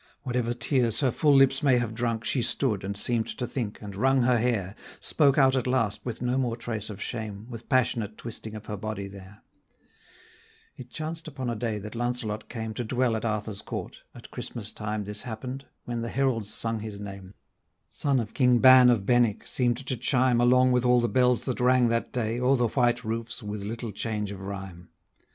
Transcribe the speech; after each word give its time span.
Whatever 0.23 0.55
tears 0.55 1.01
her 1.01 1.11
full 1.11 1.35
lips 1.35 1.61
may 1.61 1.77
have 1.77 1.93
drunk, 1.93 2.23
She 2.25 2.41
stood, 2.41 2.83
and 2.83 2.97
seemed 2.97 3.27
to 3.37 3.45
think, 3.45 3.79
and 3.83 3.95
wrung 3.95 4.23
her 4.23 4.39
hair, 4.39 4.73
Spoke 4.99 5.37
out 5.37 5.55
at 5.55 5.67
last 5.67 6.03
with 6.03 6.23
no 6.23 6.39
more 6.39 6.57
trace 6.57 6.89
of 6.89 6.99
shame, 6.99 7.45
With 7.51 7.69
passionate 7.69 8.17
twisting 8.17 8.55
of 8.55 8.65
her 8.65 8.77
body 8.77 9.07
there: 9.07 9.43
It 10.75 10.89
chanced 10.89 11.27
upon 11.27 11.51
a 11.51 11.55
day 11.55 11.77
that 11.77 11.93
Launcelot 11.93 12.49
came 12.49 12.73
To 12.73 12.83
dwell 12.83 13.15
at 13.15 13.25
Arthur's 13.25 13.61
court: 13.61 14.01
at 14.15 14.31
Christmas 14.31 14.71
time 14.71 15.03
This 15.03 15.21
happened; 15.21 15.67
when 15.85 16.01
the 16.01 16.09
heralds 16.09 16.51
sung 16.51 16.79
his 16.79 16.99
name, 16.99 17.35
Son 17.87 18.19
of 18.19 18.33
King 18.33 18.57
Ban 18.57 18.89
of 18.89 19.05
Benwick, 19.05 19.45
seemed 19.45 19.77
to 19.85 19.95
chime 19.95 20.41
Along 20.41 20.71
with 20.71 20.83
all 20.83 20.99
the 20.99 21.09
bells 21.09 21.45
that 21.45 21.59
rang 21.59 21.89
that 21.89 22.11
day, 22.11 22.39
O'er 22.39 22.55
the 22.57 22.69
white 22.69 23.03
roofs, 23.03 23.43
with 23.43 23.61
little 23.61 23.91
change 23.91 24.31
of 24.31 24.39
rhyme. 24.41 24.89